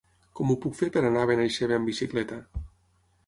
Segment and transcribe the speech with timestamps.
[0.37, 2.39] Com ho puc fer per anar a Benaixeve amb bicicleta?